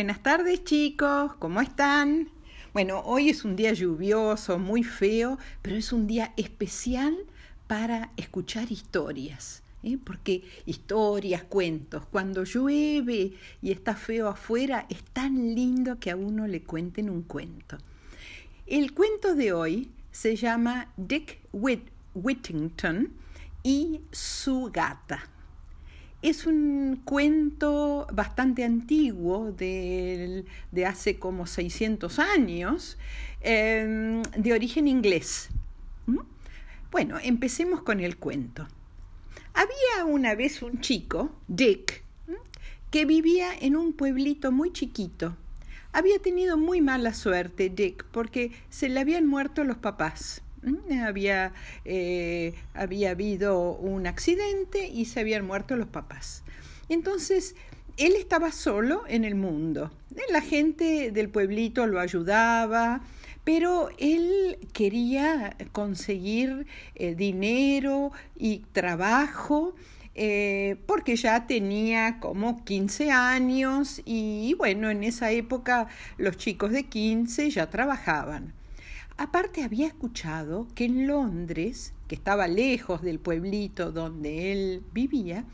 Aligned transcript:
Buenas 0.00 0.22
tardes 0.22 0.64
chicos, 0.64 1.34
¿cómo 1.38 1.60
están? 1.60 2.30
Bueno, 2.72 3.02
hoy 3.04 3.28
es 3.28 3.44
un 3.44 3.54
día 3.54 3.74
lluvioso, 3.74 4.58
muy 4.58 4.82
feo, 4.82 5.36
pero 5.60 5.76
es 5.76 5.92
un 5.92 6.06
día 6.06 6.32
especial 6.38 7.14
para 7.66 8.10
escuchar 8.16 8.72
historias. 8.72 9.62
¿eh? 9.82 9.98
Porque 10.02 10.42
historias, 10.64 11.42
cuentos, 11.42 12.06
cuando 12.06 12.44
llueve 12.44 13.34
y 13.60 13.72
está 13.72 13.94
feo 13.94 14.28
afuera, 14.28 14.86
es 14.88 15.04
tan 15.04 15.54
lindo 15.54 15.98
que 15.98 16.10
a 16.10 16.16
uno 16.16 16.46
le 16.46 16.62
cuenten 16.62 17.10
un 17.10 17.20
cuento. 17.20 17.76
El 18.66 18.94
cuento 18.94 19.34
de 19.34 19.52
hoy 19.52 19.90
se 20.10 20.34
llama 20.34 20.94
Dick 20.96 21.40
Whittington 22.14 23.12
y 23.62 24.00
su 24.10 24.70
gata. 24.72 25.28
Es 26.22 26.46
un 26.46 27.00
cuento 27.04 28.06
bastante 28.12 28.64
antiguo, 28.64 29.52
de, 29.52 30.44
hace 30.86 31.18
como 31.18 31.46
600 31.46 32.18
años, 32.18 32.98
em, 33.40 34.22
de 34.22 34.52
origen 34.52 34.86
inglés. 34.86 35.48
¿Mm? 36.06 36.18
Bueno, 36.90 37.16
empecemos 37.22 37.82
con 37.82 38.00
el 38.00 38.18
cuento. 38.18 38.68
Había 39.54 40.04
una 40.04 40.34
vez 40.34 40.62
un 40.62 40.80
chico, 40.80 41.32
Dick, 41.48 42.02
que 42.90 43.04
vivía 43.04 43.52
en 43.58 43.76
un 43.76 43.92
pueblito 43.92 44.52
muy 44.52 44.72
chiquito. 44.72 45.36
Había 45.92 46.18
tenido 46.18 46.56
muy 46.56 46.80
mala 46.80 47.14
suerte, 47.14 47.68
Dick, 47.68 48.04
porque 48.12 48.52
se 48.68 48.88
le 48.88 49.00
habían 49.00 49.26
muerto 49.26 49.64
los 49.64 49.78
papás. 49.78 50.42
Había, 51.02 51.52
eh, 51.84 52.54
había 52.74 53.10
habido 53.12 53.72
un 53.72 54.06
accidente 54.06 54.88
y 54.88 55.06
se 55.06 55.20
habían 55.20 55.46
muerto 55.46 55.76
los 55.76 55.88
papás. 55.88 56.42
Entonces, 56.88 57.54
él 57.96 58.14
estaba 58.16 58.52
solo 58.52 59.04
en 59.08 59.24
el 59.24 59.34
mundo. 59.34 59.90
La 60.30 60.40
gente 60.40 61.10
del 61.12 61.28
pueblito 61.28 61.86
lo 61.86 62.00
ayudaba, 62.00 63.02
pero 63.44 63.90
él 63.98 64.58
quería 64.72 65.56
conseguir 65.72 66.66
eh, 66.94 67.14
dinero 67.14 68.12
y 68.36 68.58
trabajo 68.72 69.74
eh, 70.14 70.76
porque 70.86 71.16
ya 71.16 71.46
tenía 71.46 72.18
como 72.20 72.64
15 72.64 73.10
años 73.10 74.02
y 74.04 74.54
bueno, 74.58 74.90
en 74.90 75.04
esa 75.04 75.30
época 75.30 75.88
los 76.18 76.36
chicos 76.36 76.72
de 76.72 76.84
15 76.84 77.50
ya 77.50 77.70
trabajaban. 77.70 78.52
Aparte 79.20 79.62
había 79.62 79.86
escuchado 79.86 80.66
que 80.74 80.86
en 80.86 81.06
Londres, 81.06 81.92
que 82.08 82.14
estaba 82.14 82.48
lejos 82.48 83.02
del 83.02 83.18
pueblito 83.20 83.92
donde 83.92 84.50
él 84.50 84.82
vivía, 84.94 85.44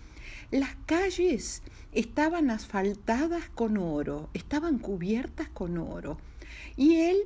las 0.52 0.76
calles 0.86 1.64
estaban 1.90 2.50
asfaltadas 2.50 3.48
con 3.48 3.76
oro, 3.76 4.30
estaban 4.34 4.78
cubiertas 4.78 5.48
con 5.48 5.78
oro. 5.78 6.16
Y 6.76 6.94
él 6.94 7.16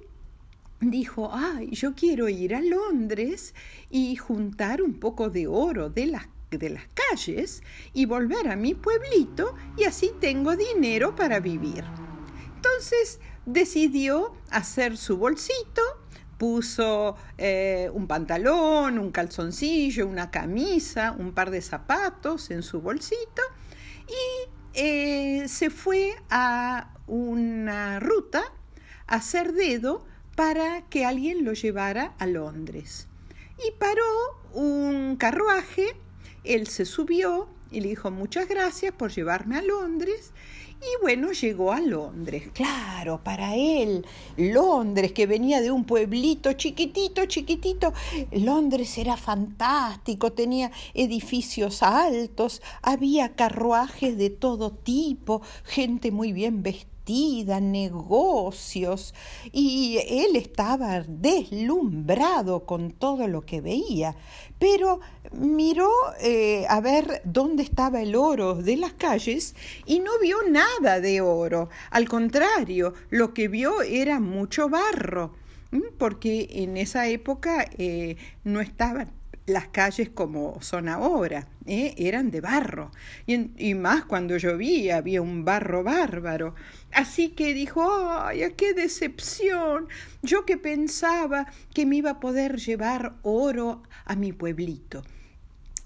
dijo, 0.81 1.29
ay, 1.31 1.73
yo 1.73 1.95
quiero 1.95 2.27
ir 2.31 2.55
a 2.55 2.63
Londres 2.63 3.55
y 3.91 4.17
juntar 4.17 4.81
un 4.81 4.95
poco 4.95 5.29
de 5.29 5.47
oro 5.47 5.91
de 5.91 6.07
las, 6.07 6.27
de 6.51 6.71
las 6.71 6.85
calles 6.95 7.63
y 7.93 8.07
volver 8.07 8.49
a 8.49 8.57
mi 8.57 8.73
pueblito 8.73 9.55
y 9.77 9.85
así 9.85 10.11
tengo 10.21 10.57
dinero 10.57 11.15
para 11.15 11.39
vivir. 11.39 11.85
Entonces 12.57 13.21
decidió 13.45 14.33
hacer 14.51 14.97
su 14.97 15.19
bolsito 15.19 16.00
puso 16.41 17.17
eh, 17.37 17.91
un 17.93 18.07
pantalón, 18.07 18.99
un 18.99 19.11
calzoncillo, 19.13 20.07
una 20.07 20.31
camisa, 20.31 21.15
un 21.19 21.35
par 21.35 21.51
de 21.51 21.61
zapatos 21.61 22.51
en 22.51 22.63
su 22.63 22.81
bolsito 22.81 23.43
y 24.09 24.49
eh, 24.73 25.49
se 25.49 25.69
fue 25.69 26.15
a 26.31 26.95
una 27.07 28.01
ruta 28.01 28.43
a 29.07 29.17
hacer 29.17 29.53
dedo 29.53 30.07
para 30.35 30.89
que 30.89 31.05
alguien 31.05 31.45
lo 31.45 31.53
llevara 31.53 32.15
a 32.19 32.25
Londres. 32.25 33.07
Y 33.59 33.73
paró 33.73 34.41
un 34.55 35.17
carruaje, 35.17 35.95
él 36.45 36.69
se 36.69 36.87
subió 36.87 37.51
y 37.71 37.83
le 37.83 37.91
dijo 37.91 38.11
muchas 38.11 38.49
gracias 38.49 38.95
por 38.95 39.11
llevarme 39.11 39.59
a 39.59 39.63
Londres 39.63 40.33
y 40.83 41.03
bueno, 41.03 41.33
llegó 41.33 41.73
a 41.73 41.81
Londres. 41.81 42.45
Claro, 42.55 43.21
para 43.23 43.55
él, 43.55 44.07
Londres, 44.37 45.13
que 45.13 45.27
venía 45.27 45.61
de 45.61 45.71
un 45.71 45.85
pueblito 45.85 46.53
chiquitito, 46.55 47.27
chiquitito, 47.27 47.93
Londres 48.33 48.97
era 48.99 49.17
fantástico, 49.17 50.33
tenía 50.33 50.71
edificios 50.95 51.83
altos, 51.83 52.63
había 52.83 53.35
carruajes 53.35 54.17
de 54.17 54.31
todo 54.31 54.71
tipo, 54.71 55.43
gente 55.65 56.11
muy 56.11 56.33
bien 56.33 56.63
vestida 56.63 56.90
negocios, 57.61 59.15
y 59.53 59.99
él 60.09 60.37
estaba 60.37 61.03
deslumbrado 61.03 62.65
con 62.67 62.93
todo 62.93 63.27
lo 63.27 63.43
que 63.43 63.61
veía, 63.61 64.15
pero 64.59 65.01
miró 65.33 65.91
eh, 66.21 66.67
a 66.69 66.81
ver 66.81 67.23
dónde 67.25 67.63
estaba 67.63 68.03
el 68.03 68.15
oro 68.15 68.55
de 68.55 68.77
las 68.77 68.93
calles 68.93 69.55
y 69.87 70.01
no 70.01 70.13
vio 70.21 70.37
nada 70.49 71.01
de 71.01 71.21
oro, 71.21 71.69
al 71.91 72.09
contrario, 72.09 72.95
lo 73.11 73.35
que 73.35 73.49
vio 73.49 73.83
era 73.83 74.21
mucho 74.21 74.69
barro, 74.69 75.35
porque 75.99 76.49
en 76.51 76.77
esa 76.77 77.09
época 77.09 77.67
eh, 77.79 78.17
no 78.45 78.61
estaban 78.61 79.11
las 79.47 79.69
calles 79.69 80.09
como 80.09 80.61
son 80.61 80.89
ahora, 80.89 81.49
¿eh? 81.67 81.95
eran 81.99 82.31
de 82.31 82.41
barro, 82.41 82.91
y, 83.27 83.75
más 83.75 84.05
cuando 84.05 84.37
llovía 84.37 84.97
había 84.97 85.23
un 85.23 85.45
barro 85.45 85.83
bárbaro. 85.83 86.55
Así 86.93 87.31
que 87.31 87.55
dijo, 87.55 87.83
¡ay, 88.11 88.43
qué 88.57 88.75
decepción! 88.75 89.89
Yo 90.23 90.45
que 90.45 90.57
pensaba 90.57 91.47
que 91.73 91.87
me 91.87 91.97
iba 91.97 92.11
a 92.11 92.21
poder 92.21 92.57
llevar 92.57 93.15
oro 93.23 93.83
a 94.05 94.17
mi 94.17 94.33
pueblito. 94.33 95.03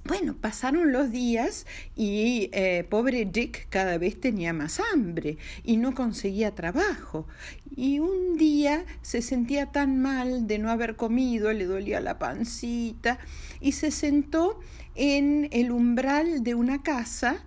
Bueno, 0.06 0.36
pasaron 0.38 0.92
los 0.92 1.10
días 1.10 1.66
y 1.96 2.50
eh, 2.52 2.84
pobre 2.90 3.24
Dick 3.24 3.68
cada 3.70 3.96
vez 3.96 4.20
tenía 4.20 4.52
más 4.52 4.78
hambre 4.92 5.38
y 5.62 5.78
no 5.78 5.94
conseguía 5.94 6.54
trabajo. 6.54 7.26
Y 7.74 8.00
un 8.00 8.36
día 8.36 8.84
se 9.00 9.22
sentía 9.22 9.72
tan 9.72 10.02
mal 10.02 10.46
de 10.46 10.58
no 10.58 10.70
haber 10.70 10.96
comido, 10.96 11.50
le 11.54 11.64
dolía 11.64 12.00
la 12.00 12.18
pancita 12.18 13.18
y 13.62 13.72
se 13.72 13.90
sentó 13.90 14.60
en 14.94 15.48
el 15.52 15.70
umbral 15.72 16.42
de 16.42 16.54
una 16.54 16.82
casa 16.82 17.44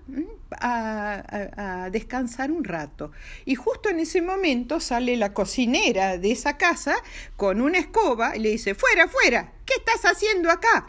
a, 0.52 1.90
descansar 1.92 2.52
un 2.52 2.64
rato. 2.64 3.12
Y 3.46 3.56
justo 3.56 3.90
en 3.90 4.00
ese 4.00 4.22
momento 4.22 4.80
sale 4.80 5.16
la 5.16 5.34
cocinera 5.34 6.18
de 6.18 6.32
esa 6.32 6.58
casa 6.58 6.96
con 7.36 7.62
una 7.62 7.80
escoba 7.80 8.36
y 8.36 8.40
le 8.40 8.50
dice, 8.50 8.76
fuera, 8.76 9.08
fuera, 9.08 9.54
¿qué 9.66 9.74
estás 9.78 10.12
haciendo 10.12 10.50
acá? 10.50 10.88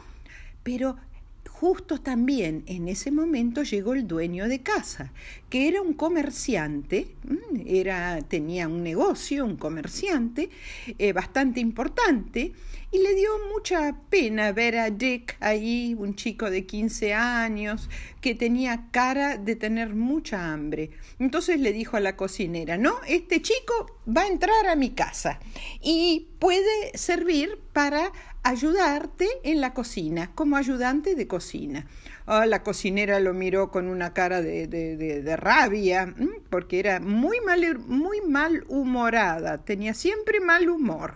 Pero 0.63 0.97
Justo 1.61 2.01
también 2.01 2.63
en 2.67 2.87
ese 2.87 3.11
momento 3.11 3.65
llegó 3.65 3.93
el 3.95 4.07
dueño 4.07 4.47
de 4.47 4.63
casa, 4.63 5.13
que 5.51 5.67
era 5.67 5.83
un 5.83 5.93
comerciante, 5.93 7.17
era, 7.67 8.23
tenía 8.23 8.69
un 8.69 8.85
negocio, 8.85 9.45
un 9.45 9.57
comerciante 9.57 10.51
eh, 10.99 11.13
bastante 11.13 11.59
importante, 11.59 12.53
y 12.91 12.99
le 12.99 13.15
dio 13.15 13.31
mucha 13.53 13.95
pena 14.09 14.53
ver 14.53 14.79
a 14.79 14.91
Dick 14.91 15.37
ahí, 15.41 15.95
un 15.99 16.15
chico 16.15 16.51
de 16.51 16.65
15 16.65 17.13
años, 17.13 17.91
que 18.21 18.35
tenía 18.35 18.89
cara 18.91 19.37
de 19.37 19.57
tener 19.57 19.95
mucha 19.95 20.53
hambre. 20.53 20.91
Entonces 21.19 21.61
le 21.61 21.73
dijo 21.73 21.97
a 21.97 22.01
la 22.01 22.17
cocinera, 22.17 22.79
no, 22.79 22.95
este 23.07 23.43
chico 23.43 24.01
va 24.09 24.23
a 24.23 24.29
entrar 24.29 24.67
a 24.69 24.77
mi 24.77 24.91
casa 24.91 25.39
y 25.83 26.29
puede 26.39 26.97
servir 26.97 27.59
para 27.75 28.11
ayudarte 28.43 29.29
en 29.43 29.61
la 29.61 29.75
cocina, 29.75 30.31
como 30.35 30.57
ayudante 30.57 31.15
de 31.15 31.27
cocina. 31.27 31.87
Ah, 32.27 32.47
la 32.47 32.63
cocinera 32.63 33.21
lo 33.21 33.35
miró 33.35 33.71
con 33.71 33.89
una 33.89 34.13
cara 34.15 34.41
de, 34.41 34.67
de, 34.67 35.37
rabia, 35.37 36.15
porque 36.51 36.79
era 36.79 37.01
muy 37.01 37.41
mal, 37.41 37.79
muy 37.81 38.21
malhumorada, 38.23 39.65
tenía 39.65 39.95
siempre 39.95 40.41
mal 40.41 40.69
humor. 40.69 41.15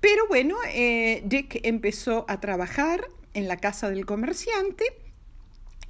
Pero 0.00 0.26
bueno, 0.28 0.56
eh, 0.72 1.22
Dick 1.24 1.60
empezó 1.64 2.24
a 2.28 2.40
trabajar 2.40 3.06
en 3.34 3.48
la 3.48 3.58
casa 3.58 3.90
del 3.90 4.06
comerciante 4.06 4.84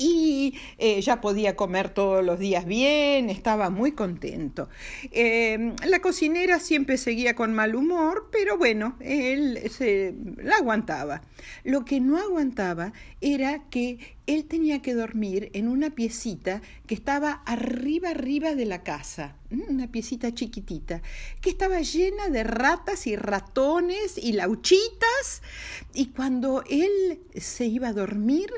y 0.01 0.55
eh, 0.79 1.03
ya 1.03 1.21
podía 1.21 1.57
comer 1.57 1.91
todos 1.91 2.25
los 2.25 2.39
días 2.39 2.65
bien, 2.65 3.29
estaba 3.29 3.69
muy 3.69 3.93
contento. 3.93 4.71
Em, 5.13 5.77
la 5.87 6.01
cocinera 6.01 6.59
siempre 6.59 6.97
seguía 6.97 7.35
con 7.35 7.53
mal 7.53 7.75
humor, 7.75 8.31
pero 8.33 8.57
bueno, 8.57 8.97
él 9.01 9.61
se 9.71 10.15
la 10.39 10.57
aguantaba. 10.57 11.21
Lo 11.65 11.85
que 11.85 12.01
no 12.01 12.17
aguantaba 12.17 12.95
era 13.21 13.69
que 13.69 14.17
él 14.27 14.47
tenía 14.47 14.81
que 14.81 14.95
dormir 14.95 15.51
en 15.53 15.69
una 15.69 15.91
piecita 15.91 16.63
que 16.87 16.95
estaba 16.95 17.43
arriba, 17.45 18.11
arriba 18.11 18.55
de 18.55 18.65
la 18.65 18.83
casa. 18.83 19.37
una 19.51 19.91
piecita 19.91 20.33
chiquitita, 20.33 21.03
que 21.41 21.51
estaba 21.51 21.81
llena 21.81 22.29
de 22.29 22.45
ratas 22.45 23.09
y 23.09 23.17
ratones 23.17 24.17
y 24.17 24.33
lauchitas, 24.33 25.43
y 25.93 26.07
cuando 26.07 26.63
él 26.71 27.21
se 27.35 27.67
iba 27.67 27.89
a 27.89 27.93
dormir, 27.93 28.49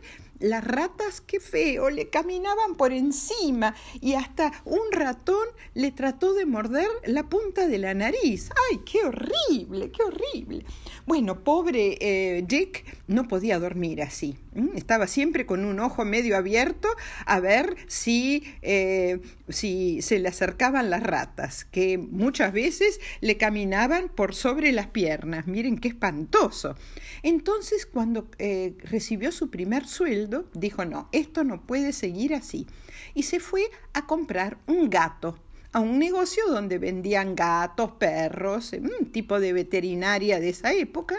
las 0.43 0.65
ratas, 0.65 1.21
qué 1.21 1.41
feo, 1.41 1.89
le 1.89 2.11
caminaban 2.11 2.75
por 2.77 2.93
encima 2.93 3.75
y 4.01 4.15
hasta 4.15 4.53
un 4.65 4.91
ratón 4.91 5.47
le 5.75 5.93
trató 5.93 6.35
de 6.35 6.47
morder 6.47 6.89
la 7.07 7.29
punta 7.29 7.67
de 7.69 7.79
la 7.79 7.95
nariz. 7.95 8.51
¡Ay, 8.71 8.81
qué 8.85 9.05
horrible, 9.05 9.91
qué 9.91 10.03
horrible! 10.03 10.65
Bueno, 11.07 11.45
pobre 11.45 11.97
eh, 12.01 12.45
Dick 12.47 12.85
no 13.07 13.29
podía 13.29 13.59
dormir 13.59 14.03
así. 14.03 14.37
Estaba 14.75 15.07
siempre 15.07 15.47
con 15.47 15.65
un 15.65 15.81
ojo 15.81 16.05
medio 16.05 16.37
abierto 16.37 16.89
a 17.25 17.41
ver 17.41 17.77
si, 17.87 18.45
eh, 18.61 19.21
si 19.49 20.03
se 20.03 20.19
le 20.19 20.29
acercaban 20.29 20.91
las 20.91 21.03
ratas, 21.03 21.65
que 21.65 21.97
muchas 21.99 22.53
veces 22.53 23.01
le 23.21 23.37
caminaban 23.37 24.09
por 24.09 24.35
sobre 24.35 24.73
las 24.73 24.89
piernas. 24.89 25.47
Miren 25.47 25.79
qué 25.79 25.89
espantoso. 25.89 26.77
Entonces, 27.23 27.87
cuando 27.87 28.29
eh, 28.39 28.75
recibió 28.85 29.33
su 29.33 29.51
primer 29.51 29.87
sueldo, 29.87 30.32
dijo, 30.53 30.85
no, 30.85 31.09
esto 31.13 31.45
no 31.45 31.63
puede 31.67 31.93
seguir 31.93 32.35
así. 32.35 32.67
Y 33.15 33.25
se 33.25 33.41
fue 33.41 33.63
a 33.93 34.07
comprar 34.07 34.59
un 34.67 34.91
gato 34.91 35.39
a 35.73 35.81
un 35.81 35.99
negocio 35.99 36.47
donde 36.49 36.79
vendían 36.79 37.35
gatos, 37.35 37.93
perros, 37.93 38.73
un 38.75 39.11
tipo 39.11 39.41
de 39.41 39.55
veterinaria 39.55 40.39
de 40.39 40.51
esa 40.51 40.73
época, 40.75 41.17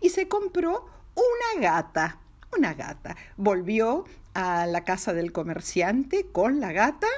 y 0.00 0.08
se 0.08 0.26
compró 0.26 0.86
una 1.14 1.60
gata 1.60 2.18
una 2.56 2.74
gata. 2.74 3.16
Volvió 3.36 4.04
a 4.34 4.66
la 4.66 4.84
casa 4.84 5.12
del 5.12 5.32
comerciante 5.32 6.26
con 6.30 6.60
la 6.60 6.72
gata 6.72 7.08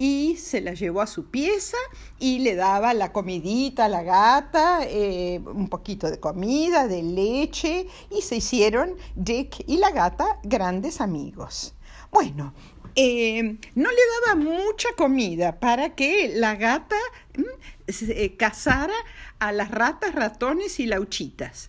y 0.00 0.38
se 0.38 0.62
la 0.62 0.72
llevó 0.72 1.02
a 1.02 1.06
su 1.06 1.26
pieza 1.26 1.76
y 2.18 2.38
le 2.38 2.54
daba 2.54 2.94
la 2.94 3.12
comidita 3.12 3.84
a 3.84 3.88
la 3.90 4.02
gata, 4.02 4.80
eh, 4.84 5.42
un 5.44 5.68
poquito 5.68 6.10
de 6.10 6.18
comida, 6.18 6.88
de 6.88 7.02
leche, 7.02 7.86
y 8.10 8.22
se 8.22 8.36
hicieron 8.36 8.96
Dick 9.14 9.62
y 9.66 9.76
la 9.76 9.90
gata 9.90 10.40
grandes 10.42 11.02
amigos. 11.02 11.74
Bueno, 12.10 12.54
eh, 12.96 13.58
no 13.74 13.90
le 13.90 13.98
daba 14.24 14.36
mucha 14.40 14.88
comida 14.96 15.60
para 15.60 15.94
que 15.94 16.32
la 16.34 16.54
gata 16.54 16.96
mm, 17.36 17.92
se, 17.92 18.36
cazara 18.38 18.94
a 19.38 19.52
las 19.52 19.70
ratas, 19.70 20.14
ratones 20.14 20.80
y 20.80 20.86
lauchitas. 20.86 21.68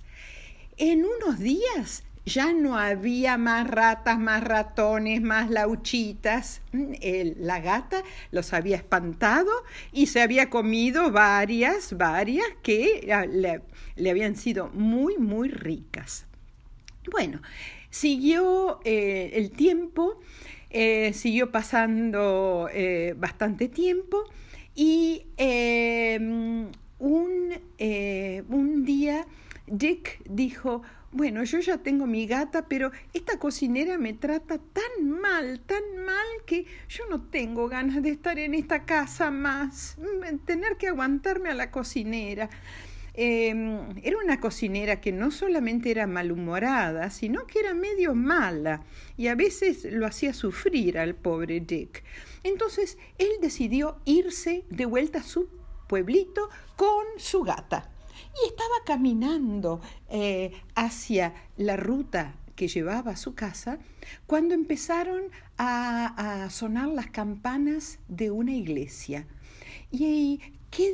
En 0.77 1.03
unos 1.03 1.37
días 1.37 2.03
ya 2.25 2.53
no 2.53 2.77
había 2.77 3.37
más 3.37 3.67
ratas, 3.67 4.19
más 4.19 4.43
ratones, 4.43 5.21
más 5.21 5.49
lauchitas. 5.49 6.61
Mm, 6.71 6.93
la 7.37 7.59
gata 7.59 8.03
los 8.31 8.53
había 8.53 8.77
espantado 8.77 9.51
y 9.91 10.07
se 10.07 10.21
había 10.21 10.49
comido 10.49 11.11
varias, 11.11 11.97
varias 11.97 12.45
que 12.61 13.01
le, 13.95 14.09
habían 14.09 14.35
sido 14.35 14.69
muy, 14.69 15.17
muy 15.17 15.49
ricas. 15.49 16.25
Bueno, 17.11 17.41
siguió 17.89 18.79
eh, 18.83 19.31
el 19.33 19.51
tiempo, 19.51 20.19
eh, 20.69 21.13
siguió 21.13 21.51
pasando 21.51 22.69
eh, 22.71 23.15
bastante 23.17 23.67
tiempo 23.67 24.23
y 24.75 25.25
un, 25.39 26.71
un 27.79 28.85
día 28.85 29.25
Dick 29.67 30.21
dijo, 30.25 30.83
bueno, 31.13 31.43
yo 31.43 31.59
ya 31.59 31.77
tengo 31.77 32.07
mi 32.07 32.25
gata, 32.25 32.67
pero 32.67 32.91
esta 33.13 33.37
cocinera 33.37 33.97
me 33.97 34.13
trata 34.13 34.59
tan 34.59 35.09
mal, 35.09 35.59
tan 35.59 35.83
mal, 36.05 36.27
que 36.45 36.65
yo 36.87 37.03
no 37.09 37.23
tengo 37.23 37.67
ganas 37.67 38.01
de 38.01 38.09
estar 38.09 38.39
en 38.39 38.53
esta 38.53 38.85
casa 38.85 39.29
más, 39.29 39.97
tener 40.45 40.77
que 40.77 40.87
aguantarme 40.87 41.49
a 41.49 41.53
la 41.53 41.69
cocinera. 41.69 42.49
Em, 43.13 43.89
era 44.03 44.17
una 44.23 44.39
cocinera 44.39 45.01
que 45.01 45.11
no 45.11 45.31
solamente 45.31 45.91
era 45.91 46.07
malhumorada, 46.07 47.09
sino 47.09 47.45
que 47.45 47.59
era 47.59 47.73
medio 47.73 48.15
mala 48.15 48.83
y 49.17 49.27
a 49.27 49.35
veces 49.35 49.83
lo 49.91 50.05
hacía 50.05 50.33
sufrir 50.33 50.97
al 50.97 51.15
pobre 51.15 51.59
Dick. 51.59 52.05
Entonces 52.43 52.97
él 53.17 53.31
decidió 53.41 53.99
irse 54.05 54.63
de 54.69 54.85
vuelta 54.85 55.19
a 55.19 55.23
su 55.23 55.49
pueblito 55.89 56.49
con 56.77 57.03
su 57.17 57.43
gata 57.43 57.90
y 58.33 58.47
estaba 58.47 58.75
caminando 58.85 59.81
eh, 60.09 60.51
hacia 60.75 61.33
la 61.57 61.77
ruta 61.77 62.35
que 62.55 62.67
llevaba 62.67 63.11
a 63.11 63.15
su 63.15 63.33
casa 63.33 63.79
cuando 64.27 64.53
empezaron 64.53 65.23
a, 65.57 66.47
sonar 66.49 66.89
las 66.89 67.07
campanas 67.07 67.99
de 68.07 68.31
una 68.31 68.53
iglesia. 68.53 69.27
Y 69.91 70.39
¿qué 70.69 70.91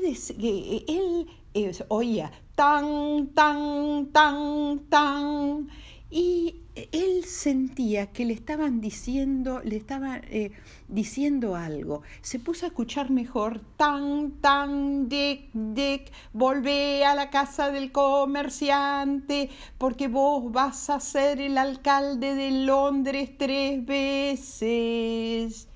él 0.87 1.27
eh, 1.53 1.71
oía 1.87 2.31
tan, 2.55 3.27
tan, 3.33 4.07
tan, 4.07 4.79
tan, 4.89 5.69
y 6.09 6.61
él 6.91 7.25
sentía 7.25 8.07
que 8.11 8.23
le 8.23 8.33
estaban 8.33 8.79
diciendo, 8.79 9.61
le 9.63 9.75
estaban 9.75 10.21
eh, 10.29 10.51
diciendo 10.87 11.55
algo. 11.55 12.03
Se 12.21 12.39
puso 12.39 12.65
a 12.65 12.69
escuchar 12.69 13.09
mejor, 13.09 13.61
tan, 13.75 14.31
tan, 14.39 15.09
dick, 15.09 15.49
dick, 15.53 16.11
volvé 16.33 17.05
a 17.05 17.15
la 17.15 17.29
casa 17.29 17.71
del 17.71 17.91
comerciante, 17.91 19.49
porque 19.77 20.07
vos 20.07 20.51
vas 20.51 20.89
a 20.89 20.99
ser 20.99 21.41
el 21.41 21.57
alcalde 21.57 22.35
de 22.35 22.51
Londres 22.51 23.31
tres 23.37 23.85
veces. 23.85 25.67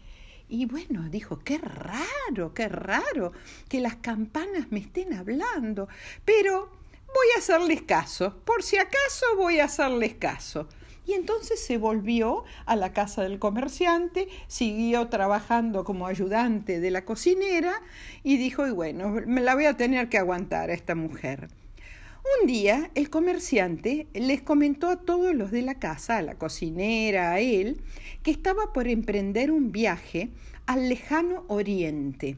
Y 0.48 0.66
bueno, 0.66 1.10
dijo, 1.10 1.40
qué 1.40 1.58
raro, 1.58 2.54
qué 2.54 2.68
raro 2.68 3.32
que 3.70 3.80
las 3.80 3.96
campanas 3.98 4.68
me 4.70 4.80
estén 4.80 5.14
hablando, 5.14 5.88
pero 6.26 6.81
voy 7.14 7.28
a 7.36 7.40
hacerles 7.40 7.82
caso, 7.82 8.36
por 8.46 8.64
si 8.64 8.78
acaso 8.78 9.26
voy 9.38 9.60
a 9.60 9.66
hacerles 9.66 10.16
caso. 10.16 10.68
Y 11.06 11.14
entonces 11.14 11.64
se 11.64 11.78
volvió 11.78 12.44
a 12.66 12.76
la 12.76 12.94
casa 12.94 13.24
del 13.24 13.40
comerciante, 13.40 14.30
siguió 14.48 15.08
trabajando 15.10 15.84
como 15.84 16.08
ayudante 16.08 16.80
de 16.80 16.92
la 16.92 17.06
cocinera 17.06 17.74
y 18.24 18.38
dijo, 18.38 18.68
y 18.68 18.72
bueno, 18.72 19.10
me 19.26 19.42
la 19.42 19.56
voy 19.56 19.66
a 19.66 19.78
tener 19.78 20.10
que 20.10 20.20
aguantar 20.20 20.70
a 20.70 20.74
esta 20.74 20.96
mujer. 20.96 21.50
Un 22.40 22.48
día 22.48 22.92
el 22.94 23.10
comerciante 23.10 24.08
les 24.14 24.44
comentó 24.44 24.90
a 24.90 24.98
todos 24.98 25.34
los 25.34 25.50
de 25.50 25.64
la 25.64 25.80
casa, 25.80 26.18
a 26.18 26.22
la 26.22 26.36
cocinera, 26.36 27.32
a 27.32 27.40
él, 27.40 27.82
que 28.22 28.30
estaba 28.30 28.72
por 28.72 28.88
emprender 28.88 29.52
un 29.52 29.72
viaje 29.72 30.30
al 30.68 30.88
lejano 30.88 31.46
oriente 31.48 32.38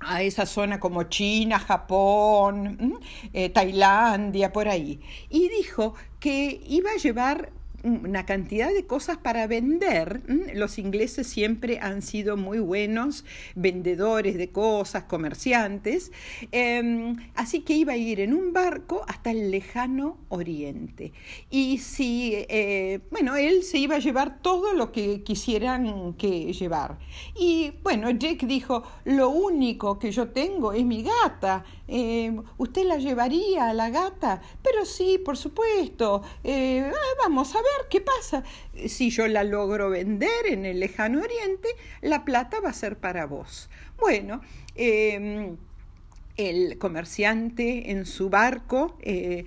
a 0.00 0.22
esa 0.22 0.46
zona 0.46 0.78
como 0.78 1.04
China, 1.04 1.58
Japón, 1.58 2.98
eh, 3.32 3.48
Tailandia, 3.50 4.52
por 4.52 4.68
ahí. 4.68 5.00
Y 5.28 5.48
dijo 5.48 5.94
que 6.20 6.60
iba 6.66 6.90
a 6.90 6.96
llevar 6.96 7.52
una 7.88 8.26
cantidad 8.26 8.72
de 8.72 8.86
cosas 8.86 9.18
para 9.18 9.46
vender. 9.46 10.22
Los 10.54 10.78
ingleses 10.78 11.26
siempre 11.26 11.78
han 11.80 12.02
sido 12.02 12.36
muy 12.36 12.58
buenos 12.58 13.24
vendedores 13.54 14.36
de 14.36 14.50
cosas, 14.50 15.04
comerciantes. 15.04 16.12
Em, 16.52 17.16
así 17.34 17.60
que 17.60 17.74
iba 17.74 17.94
a 17.94 17.96
ir 17.96 18.20
en 18.20 18.34
un 18.34 18.52
barco 18.52 19.02
hasta 19.06 19.30
el 19.30 19.50
lejano 19.50 20.18
oriente. 20.28 21.12
Y 21.50 21.78
si, 21.78 22.32
eh, 22.34 23.00
bueno, 23.10 23.36
él 23.36 23.62
se 23.62 23.78
iba 23.78 23.96
a 23.96 23.98
llevar 23.98 24.40
todo 24.42 24.72
lo 24.72 24.92
que 24.92 25.22
quisieran 25.22 26.14
que 26.14 26.52
llevar. 26.52 26.98
Y 27.38 27.72
bueno, 27.82 28.10
Jake 28.10 28.46
dijo, 28.46 28.82
lo 29.04 29.30
único 29.30 29.98
que 29.98 30.10
yo 30.10 30.28
tengo 30.28 30.72
es 30.72 30.84
mi 30.84 31.02
gata. 31.02 31.64
Em, 31.86 32.42
¿Usted 32.58 32.84
la 32.84 32.98
llevaría 32.98 33.70
a 33.70 33.74
la 33.74 33.90
gata? 33.90 34.40
Pero 34.62 34.84
sí, 34.84 35.18
por 35.18 35.36
supuesto. 35.36 36.22
Eh, 36.44 36.90
ah, 36.92 37.14
vamos 37.22 37.54
a 37.54 37.58
ver 37.58 37.77
¿qué 37.88 38.00
pasa? 38.00 38.44
Si 38.86 39.10
yo 39.10 39.26
la 39.28 39.44
logro 39.44 39.90
vender 39.90 40.46
en 40.46 40.64
el 40.64 40.80
lejano 40.80 41.20
oriente, 41.20 41.68
la 42.00 42.24
plata 42.24 42.60
va 42.60 42.70
a 42.70 42.74
ser 42.74 42.98
para 42.98 43.26
vos. 43.26 43.68
Bueno, 43.98 44.40
em, 44.74 45.56
el 46.36 46.78
comerciante 46.78 47.90
en 47.90 48.06
su 48.06 48.30
barco 48.30 48.96
eh, 49.02 49.44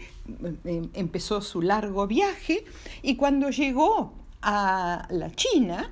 em, 0.65 0.89
empezó 0.93 1.41
su 1.41 1.61
largo 1.61 2.07
viaje 2.07 2.65
y 3.01 3.15
cuando 3.15 3.49
llegó 3.49 4.13
a 4.41 5.07
la 5.09 5.31
China, 5.31 5.91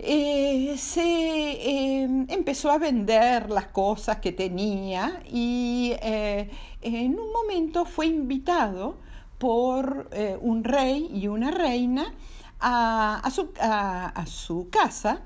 eh, 0.00 0.76
se 0.78 2.02
em, 2.02 2.26
empezó 2.28 2.70
a 2.70 2.78
vender 2.78 3.50
las 3.50 3.66
cosas 3.66 4.18
que 4.18 4.30
tenía 4.30 5.22
y 5.28 5.92
eh, 6.00 6.48
en 6.82 7.18
un 7.18 7.32
momento 7.32 7.84
fue 7.84 8.06
invitado 8.06 8.96
por 9.38 10.08
eh, 10.12 10.36
un 10.40 10.64
rey 10.64 11.10
y 11.12 11.28
una 11.28 11.50
reina 11.50 12.14
a, 12.60 13.30
su, 14.26 14.68
casa 14.70 15.20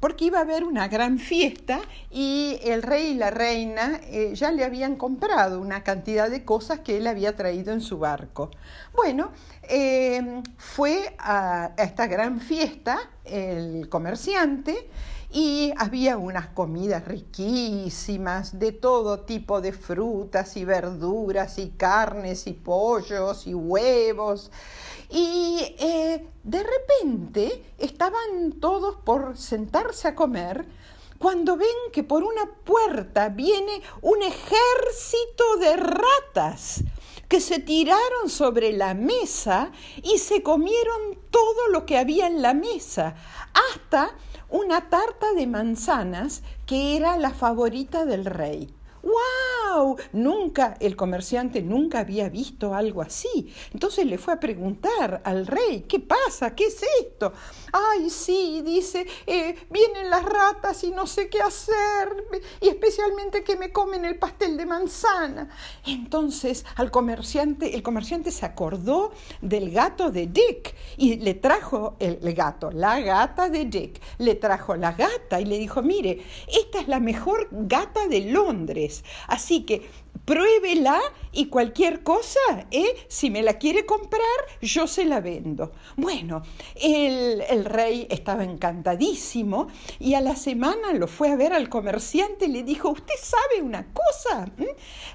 porque 0.00 0.26
iba 0.26 0.38
a 0.38 0.42
haber 0.42 0.64
una 0.64 0.88
gran 0.88 1.18
fiesta 1.18 1.80
y 2.10 2.58
el 2.62 2.82
rey 2.82 3.08
y 3.08 3.14
la 3.14 3.30
reina 3.30 4.00
eh, 4.04 4.32
ya 4.34 4.50
le 4.50 4.64
habían 4.64 4.96
comprado 4.96 5.60
una 5.60 5.82
cantidad 5.82 6.30
de 6.30 6.44
cosas 6.44 6.80
que 6.80 6.96
él 6.96 7.06
había 7.06 7.36
traído 7.36 7.72
en 7.72 7.80
su 7.80 7.98
barco. 7.98 8.50
Bueno, 8.94 9.32
eh, 9.64 10.42
fue 10.56 11.14
a, 11.18 11.72
esta 11.76 12.06
gran 12.06 12.40
fiesta 12.40 12.98
el 13.24 13.88
comerciante 13.88 14.88
y 15.30 15.72
había 15.76 16.16
unas 16.16 16.48
comidas 16.48 17.06
riquísimas 17.06 18.58
de 18.58 18.72
todo 18.72 19.20
tipo 19.20 19.60
de 19.60 19.72
frutas 19.72 20.56
y 20.56 20.64
verduras 20.64 21.58
y 21.58 21.70
carnes 21.70 22.46
y 22.46 22.54
pollos 22.54 23.46
y 23.46 23.54
huevos. 23.54 24.50
Y 25.10 25.74
eh, 25.78 26.26
de 26.42 26.62
repente 26.62 27.74
estaban 27.78 28.52
todos 28.60 28.96
por 28.96 29.36
sentarse 29.36 30.08
a 30.08 30.14
comer 30.14 30.66
cuando 31.18 31.56
ven 31.56 31.68
que 31.92 32.04
por 32.04 32.22
una 32.22 32.46
puerta 32.64 33.28
viene 33.28 33.82
un 34.02 34.22
ejército 34.22 35.56
de 35.60 35.76
ratas 35.76 36.84
que 37.28 37.40
se 37.40 37.58
tiraron 37.58 38.30
sobre 38.30 38.72
la 38.72 38.94
mesa 38.94 39.72
y 40.02 40.18
se 40.18 40.42
comieron 40.42 41.18
todo 41.30 41.68
lo 41.68 41.84
que 41.84 41.98
había 41.98 42.26
en 42.26 42.40
la 42.40 42.54
mesa, 42.54 43.16
hasta 43.52 44.16
una 44.50 44.88
tarta 44.88 45.32
de 45.34 45.46
manzanas 45.46 46.42
que 46.66 46.96
era 46.96 47.16
la 47.18 47.30
favorita 47.30 48.04
del 48.04 48.24
rey. 48.24 48.74
¡Wow! 49.02 49.57
Nunca, 50.12 50.76
el 50.80 50.96
comerciante 50.96 51.62
nunca 51.62 52.00
había 52.00 52.28
visto 52.28 52.74
algo 52.74 53.02
así. 53.02 53.52
Entonces 53.72 54.06
le 54.06 54.18
fue 54.18 54.34
a 54.34 54.40
preguntar 54.40 55.20
al 55.24 55.46
rey, 55.46 55.84
¿qué 55.88 56.00
pasa? 56.00 56.54
¿Qué 56.54 56.66
es 56.66 56.80
esto? 57.00 57.32
Ay, 57.72 58.10
sí, 58.10 58.62
dice, 58.64 59.06
eh, 59.26 59.54
vienen 59.70 60.10
las 60.10 60.24
ratas 60.24 60.82
y 60.84 60.90
no 60.90 61.06
sé 61.06 61.28
qué 61.28 61.40
hacer, 61.40 62.08
y 62.60 62.68
especialmente 62.68 63.44
que 63.44 63.56
me 63.56 63.72
comen 63.72 64.04
el 64.04 64.18
pastel 64.18 64.56
de 64.56 64.66
manzana. 64.66 65.48
Entonces 65.86 66.64
al 66.76 66.90
comerciante, 66.90 67.74
el 67.74 67.82
comerciante 67.82 68.30
se 68.30 68.46
acordó 68.46 69.12
del 69.40 69.70
gato 69.70 70.10
de 70.10 70.26
Dick 70.26 70.74
y 70.96 71.16
le 71.16 71.34
trajo 71.34 71.96
el, 71.98 72.18
el 72.22 72.34
gato, 72.34 72.70
la 72.70 73.00
gata 73.00 73.48
de 73.48 73.66
Dick, 73.66 74.00
le 74.18 74.34
trajo 74.34 74.76
la 74.76 74.92
gata 74.92 75.40
y 75.40 75.44
le 75.44 75.58
dijo, 75.58 75.82
mire, 75.82 76.24
esta 76.48 76.80
es 76.80 76.88
la 76.88 77.00
mejor 77.00 77.48
gata 77.50 78.08
de 78.08 78.20
Londres, 78.20 79.04
así 79.26 79.64
que 79.68 79.82
pruébela 80.28 81.00
y 81.32 81.46
cualquier 81.46 82.02
cosa, 82.02 82.38
¿eh? 82.70 83.06
si 83.08 83.30
me 83.30 83.42
la 83.42 83.54
quiere 83.54 83.86
comprar, 83.86 84.20
yo 84.60 84.86
se 84.86 85.06
la 85.06 85.20
vendo. 85.20 85.72
Bueno, 85.96 86.42
el, 86.74 87.42
el, 87.48 87.64
rey 87.64 88.06
estaba 88.10 88.44
encantadísimo 88.44 89.68
y 89.98 90.14
a 90.14 90.20
la 90.20 90.36
semana 90.36 90.92
lo 90.92 91.06
fue 91.06 91.30
a 91.30 91.36
ver 91.36 91.54
al 91.54 91.70
comerciante 91.70 92.44
y 92.44 92.48
le 92.48 92.62
dijo, 92.62 92.90
¿usted 92.90 93.14
sabe 93.18 93.62
una 93.62 93.86
cosa? 93.94 94.50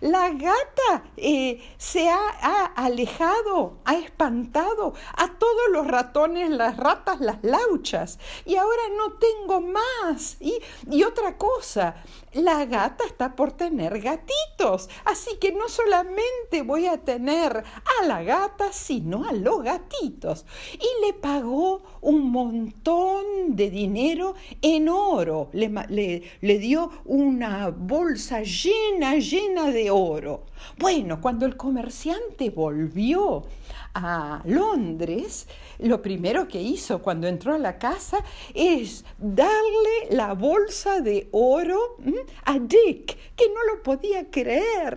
La 0.01 0.29
gata 0.29 1.03
eh, 1.15 1.61
se 1.77 2.09
ha, 2.09 2.19
ha, 2.41 2.65
alejado, 2.65 3.77
ha 3.85 3.95
espantado 3.95 4.95
a 5.15 5.27
todos 5.37 5.69
los 5.71 5.85
ratones, 5.85 6.49
las 6.49 6.75
ratas, 6.75 7.21
las 7.21 7.37
lauchas 7.43 8.17
y 8.45 8.55
ahora 8.55 8.81
no 8.97 9.13
tengo 9.13 9.61
más. 9.61 10.37
Y, 10.39 10.59
y 10.89 11.03
otra 11.03 11.37
cosa, 11.37 12.03
la 12.33 12.65
gata 12.65 13.03
está 13.05 13.35
por 13.35 13.51
tener 13.51 13.99
gatitos. 13.99 14.89
Así 15.05 15.37
que 15.39 15.51
no 15.51 15.67
solamente 15.67 16.61
voy 16.63 16.87
a 16.87 16.97
tener 16.97 17.57
a 17.57 18.05
la 18.05 18.23
gata, 18.23 18.71
sino 18.71 19.25
a 19.27 19.33
los 19.33 19.63
gatitos. 19.63 20.45
Y 20.73 21.05
le 21.05 21.13
pagó 21.13 21.81
un 22.01 22.31
montón 22.31 23.55
de 23.55 23.69
dinero 23.69 24.35
en 24.61 24.89
oro. 24.89 25.49
Le, 25.53 25.69
le, 26.41 26.59
dio 26.59 26.89
una 27.05 27.69
bolsa 27.69 28.41
llena, 28.41 29.15
llena 29.15 29.71
de 29.71 29.89
oro. 29.89 30.45
Bueno, 30.77 31.19
cuando 31.21 31.45
el 31.45 31.57
comerciante 31.57 32.49
volvió 32.49 33.43
a 33.93 34.41
Londres, 34.45 35.47
lo 35.79 36.01
primero 36.01 36.47
que 36.47 36.61
hizo 36.61 37.01
cuando 37.01 37.27
entró 37.27 37.53
a 37.53 37.59
la 37.59 37.77
casa 37.77 38.23
es 38.53 39.05
darle 39.17 40.07
la 40.11 40.33
bolsa 40.33 41.01
de 41.01 41.27
oro 41.31 41.97
a 42.45 42.57
Dick, 42.57 43.17
que 43.35 43.49
no 43.49 43.73
lo 43.73 43.83
podía 43.83 44.29
creer. 44.29 44.92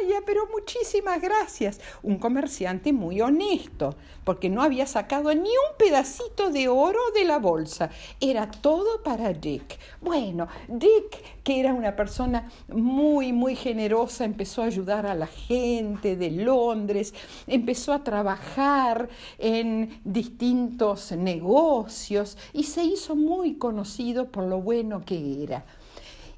¡Ay, 0.00 0.12
pero 0.26 0.46
muchísimas 0.52 1.20
gracias! 1.20 1.80
Un 2.02 2.18
comerciante 2.18 2.92
muy 2.92 3.20
honesto, 3.20 3.96
porque 4.24 4.48
no 4.48 4.62
había 4.62 4.86
sacado 4.86 5.32
ni 5.34 5.50
un 5.50 5.76
pedacito 5.78 6.50
de 6.50 6.68
oro 6.68 7.00
de 7.14 7.24
la 7.24 7.38
bolsa. 7.38 7.90
Era 8.20 8.50
todo 8.50 9.02
para 9.02 9.32
Dick. 9.32 9.78
Bueno, 10.00 10.48
Dick, 10.68 11.42
que 11.42 11.60
era 11.60 11.72
una 11.72 11.96
persona 11.96 12.50
muy, 12.68 13.32
muy 13.32 13.56
generosa, 13.56 14.24
empezó 14.24 14.62
a 14.62 14.66
ayudar 14.66 15.06
a 15.06 15.14
la 15.14 15.26
gente 15.26 16.16
de 16.16 16.30
Londres, 16.30 17.14
empezó 17.46 17.92
a 17.92 18.04
trabajar 18.04 19.08
en 19.38 20.00
distintos 20.04 21.12
negocios 21.12 22.36
y 22.52 22.64
se 22.64 22.84
hizo 22.84 23.16
muy 23.16 23.54
conocido 23.54 24.28
por 24.28 24.44
lo 24.44 24.60
bueno 24.60 25.04
que 25.04 25.42
era. 25.42 25.64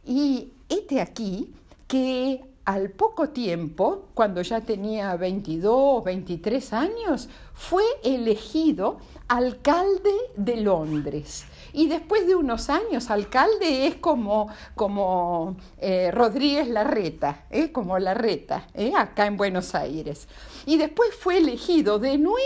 Y 0.04 0.52
este 0.68 1.00
aquí 1.00 1.52
que 1.86 2.40
al 2.70 2.90
poco 2.90 3.30
tiempo, 3.30 4.10
cuando 4.14 4.42
ya 4.42 4.60
tenía 4.60 5.16
22, 5.16 6.04
23 6.04 6.72
años, 6.72 7.28
fue 7.52 7.82
elegido 8.04 8.98
alcalde 9.26 10.12
de 10.36 10.58
Londres. 10.58 11.46
Y 11.72 11.88
después 11.88 12.26
de 12.26 12.34
unos 12.34 12.70
años, 12.70 13.10
alcalde 13.10 13.86
es 13.86 13.96
como, 13.96 14.48
como 14.74 15.56
eh, 15.78 16.10
Rodríguez 16.10 16.68
Larreta, 16.68 17.44
eh, 17.50 17.72
como 17.72 17.98
Larreta, 17.98 18.66
eh, 18.74 18.92
acá 18.96 19.26
en 19.26 19.36
Buenos 19.36 19.74
Aires. 19.74 20.28
Y 20.66 20.76
después 20.76 21.14
fue 21.14 21.38
elegido 21.38 21.98
de 21.98 22.18
nuevo 22.18 22.40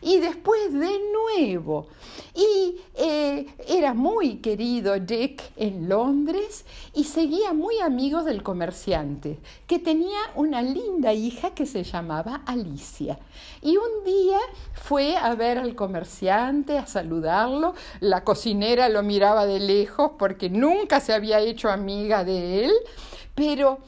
y 0.00 0.18
después 0.18 0.72
de 0.72 0.98
nuevo. 1.12 1.88
Y 2.34 2.80
eh, 2.94 3.46
era 3.68 3.92
muy 3.92 4.36
querido 4.36 4.98
Dick 4.98 5.42
en 5.56 5.88
Londres 5.88 6.64
y 6.94 7.04
seguía 7.04 7.52
muy 7.52 7.80
amigo 7.80 8.22
del 8.22 8.42
comerciante, 8.42 9.38
que 9.66 9.78
tenía 9.78 10.18
una 10.36 10.62
linda 10.62 11.12
hija 11.12 11.50
que 11.50 11.66
se 11.66 11.82
llamaba 11.82 12.42
Alicia. 12.46 13.18
Y 13.62 13.76
un 13.76 14.04
día 14.04 14.38
fue 14.74 15.16
a 15.16 15.34
ver 15.34 15.58
al 15.58 15.74
comerciante, 15.74 16.78
a 16.78 16.86
saludarlo. 16.86 17.74
La 18.00 18.24
lo 18.88 19.02
miraba 19.02 19.46
de 19.46 19.58
lejos 19.58 20.12
porque 20.18 20.50
nunca 20.50 21.00
se 21.00 21.12
había 21.12 21.40
hecho 21.40 21.70
amiga 21.70 22.24
de 22.24 22.64
él, 22.64 22.72
pero 23.34 23.78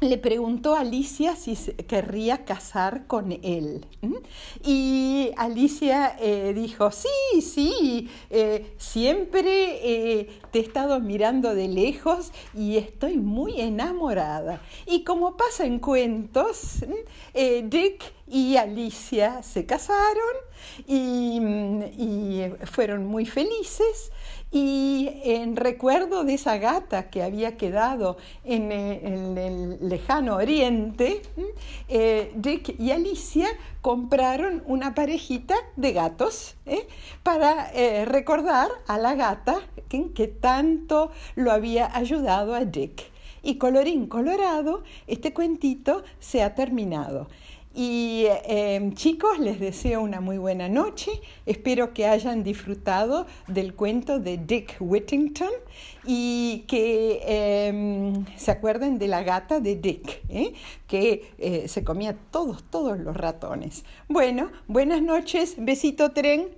le 0.00 0.18
preguntó 0.18 0.74
a 0.74 0.80
Alicia 0.80 1.36
si 1.36 1.56
querría 1.86 2.44
casar 2.44 3.06
con 3.06 3.32
él. 3.32 3.86
Y 4.64 5.30
Alicia 5.36 6.16
eh, 6.20 6.52
dijo, 6.54 6.90
sí, 6.90 7.40
sí, 7.40 8.10
eh, 8.30 8.74
siempre 8.76 10.20
eh, 10.20 10.40
te 10.50 10.58
he 10.58 10.62
estado 10.62 11.00
mirando 11.00 11.54
de 11.54 11.68
lejos 11.68 12.32
y 12.54 12.76
estoy 12.76 13.16
muy 13.16 13.60
enamorada. 13.60 14.60
Y 14.86 15.04
como 15.04 15.36
pasa 15.36 15.64
en 15.64 15.78
cuentos, 15.78 16.84
Dick 17.34 18.04
y 18.26 18.56
Alicia 18.56 19.42
se 19.42 19.66
casaron 19.66 20.34
y, 20.86 21.38
y 21.98 22.52
fueron 22.66 23.06
muy 23.06 23.26
felices 23.26 24.10
y 24.54 25.10
en 25.24 25.56
recuerdo 25.56 26.22
de 26.22 26.34
esa 26.34 26.58
gata 26.58 27.10
que 27.10 27.24
había 27.24 27.56
quedado 27.56 28.18
en 28.44 28.70
el, 28.70 29.78
lejano 29.80 30.36
oriente, 30.36 31.22
eh, 31.88 32.30
Dick 32.36 32.78
y 32.78 32.92
Alicia 32.92 33.48
compraron 33.82 34.62
una 34.66 34.94
parejita 34.94 35.56
de 35.74 35.92
gatos 35.92 36.54
¿eh? 36.66 36.86
para 37.24 37.72
eh, 37.72 38.04
recordar 38.04 38.68
a 38.86 38.96
la 38.96 39.16
gata 39.16 39.60
que, 39.88 40.12
que 40.12 40.28
tanto 40.28 41.10
lo 41.34 41.50
había 41.50 41.90
ayudado 41.92 42.54
a 42.54 42.64
Dick. 42.64 43.10
Y 43.42 43.56
colorín 43.56 44.06
colorado, 44.06 44.84
este 45.08 45.34
cuentito 45.34 46.04
se 46.20 46.44
ha 46.44 46.54
terminado. 46.54 47.26
Y 47.74 48.26
em, 48.44 48.94
chicos, 48.94 49.40
les 49.40 49.58
deseo 49.58 50.00
una 50.00 50.20
muy 50.20 50.38
buena 50.38 50.68
noche. 50.68 51.10
Espero 51.44 51.92
que 51.92 52.06
hayan 52.06 52.44
disfrutado 52.44 53.26
del 53.48 53.74
cuento 53.74 54.20
de 54.20 54.38
Dick 54.38 54.76
Whittington 54.78 55.50
y 56.04 56.64
que 56.68 57.20
em, 57.26 58.24
se 58.36 58.52
acuerden 58.52 58.98
de 58.98 59.08
la 59.08 59.24
gata 59.24 59.58
de 59.58 59.74
Dick, 59.74 60.22
¿eh? 60.28 60.54
que 60.86 61.32
eh, 61.38 61.66
se 61.66 61.82
comía 61.82 62.16
todos, 62.30 62.62
todos 62.62 62.96
los 62.98 63.16
ratones. 63.16 63.84
Bueno, 64.08 64.52
buenas 64.68 65.02
noches. 65.02 65.56
Besito 65.58 66.12
tren. 66.12 66.50